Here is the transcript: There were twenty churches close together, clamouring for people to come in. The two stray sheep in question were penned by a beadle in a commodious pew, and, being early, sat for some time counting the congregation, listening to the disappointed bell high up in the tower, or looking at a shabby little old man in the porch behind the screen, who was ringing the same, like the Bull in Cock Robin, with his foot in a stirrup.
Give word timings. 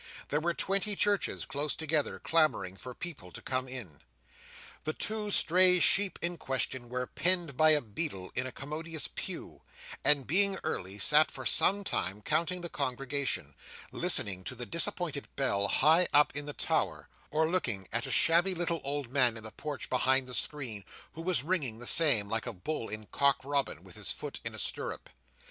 There 0.29 0.39
were 0.39 0.55
twenty 0.55 0.95
churches 0.95 1.45
close 1.45 1.75
together, 1.75 2.17
clamouring 2.17 2.75
for 2.75 2.95
people 2.95 3.31
to 3.33 3.39
come 3.39 3.67
in. 3.67 4.01
The 4.83 4.93
two 4.93 5.29
stray 5.29 5.77
sheep 5.79 6.17
in 6.23 6.37
question 6.39 6.89
were 6.89 7.05
penned 7.05 7.55
by 7.55 7.69
a 7.69 7.81
beadle 7.81 8.31
in 8.33 8.47
a 8.47 8.51
commodious 8.51 9.07
pew, 9.07 9.61
and, 10.03 10.25
being 10.25 10.57
early, 10.63 10.97
sat 10.97 11.29
for 11.29 11.45
some 11.45 11.83
time 11.83 12.23
counting 12.23 12.61
the 12.61 12.67
congregation, 12.67 13.53
listening 13.91 14.43
to 14.45 14.55
the 14.55 14.65
disappointed 14.65 15.27
bell 15.35 15.67
high 15.67 16.07
up 16.13 16.35
in 16.35 16.47
the 16.47 16.53
tower, 16.53 17.07
or 17.29 17.47
looking 17.47 17.87
at 17.93 18.07
a 18.07 18.11
shabby 18.11 18.55
little 18.55 18.81
old 18.83 19.11
man 19.11 19.37
in 19.37 19.43
the 19.43 19.51
porch 19.51 19.87
behind 19.87 20.25
the 20.25 20.33
screen, 20.33 20.83
who 21.13 21.21
was 21.21 21.43
ringing 21.43 21.77
the 21.77 21.85
same, 21.85 22.27
like 22.27 22.45
the 22.45 22.53
Bull 22.53 22.89
in 22.89 23.05
Cock 23.11 23.37
Robin, 23.45 23.83
with 23.83 23.97
his 23.97 24.11
foot 24.11 24.39
in 24.43 24.55
a 24.55 24.57
stirrup. 24.57 25.11